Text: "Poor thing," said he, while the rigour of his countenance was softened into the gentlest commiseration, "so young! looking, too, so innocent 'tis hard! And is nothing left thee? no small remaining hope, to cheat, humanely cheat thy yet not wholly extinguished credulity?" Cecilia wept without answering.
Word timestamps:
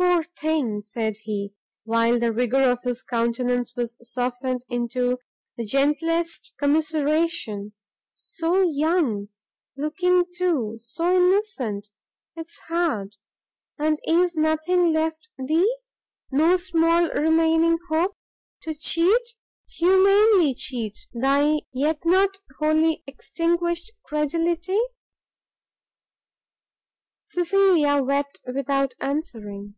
"Poor 0.00 0.22
thing," 0.24 0.80
said 0.82 1.18
he, 1.22 1.54
while 1.82 2.18
the 2.20 2.32
rigour 2.32 2.62
of 2.70 2.82
his 2.82 3.02
countenance 3.02 3.74
was 3.76 3.98
softened 4.08 4.64
into 4.68 5.18
the 5.56 5.64
gentlest 5.64 6.54
commiseration, 6.58 7.72
"so 8.12 8.62
young! 8.62 9.28
looking, 9.76 10.24
too, 10.36 10.76
so 10.80 11.14
innocent 11.16 11.88
'tis 12.36 12.58
hard! 12.68 13.16
And 13.78 13.98
is 14.06 14.36
nothing 14.36 14.92
left 14.92 15.28
thee? 15.36 15.72
no 16.30 16.56
small 16.56 17.08
remaining 17.10 17.78
hope, 17.88 18.16
to 18.62 18.74
cheat, 18.74 19.22
humanely 19.68 20.54
cheat 20.54 21.06
thy 21.12 21.60
yet 21.72 22.04
not 22.04 22.36
wholly 22.60 23.02
extinguished 23.06 23.90
credulity?" 24.04 24.78
Cecilia 27.28 28.00
wept 28.02 28.40
without 28.46 28.94
answering. 29.00 29.74